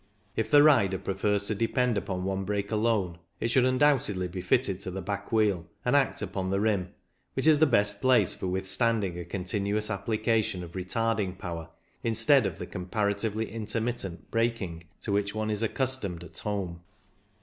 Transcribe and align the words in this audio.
If 0.35 0.49
the 0.49 0.63
rider 0.63 0.97
prefers 0.97 1.43
to 1.45 1.53
depend 1.53 1.95
upon 1.95 2.23
one 2.23 2.43
brake 2.43 2.71
alone, 2.71 3.19
it 3.39 3.49
should 3.49 3.65
undoubtedly 3.65 4.27
be 4.27 4.41
fitted 4.41 4.79
to 4.79 4.89
the 4.89 4.99
back 4.99 5.31
wheel, 5.31 5.67
and 5.85 5.95
act 5.95 6.23
upon 6.23 6.49
the 6.49 6.59
rim, 6.59 6.95
which 7.35 7.45
is 7.45 7.59
the 7.59 7.67
best 7.67 8.01
place 8.01 8.33
for 8.33 8.47
withstanding 8.47 9.19
a 9.19 9.23
continuous 9.25 9.91
application 9.91 10.63
of 10.63 10.71
retarding 10.71 11.37
power 11.37 11.69
instead 12.03 12.47
of 12.47 12.57
the 12.57 12.65
comparatively 12.65 13.51
intermittent" 13.51 14.31
brakeing" 14.31 14.85
to 15.01 15.11
which 15.11 15.35
one 15.35 15.51
is 15.51 15.61
accustomed 15.61 16.23
at 16.23 16.39
home. 16.39 16.81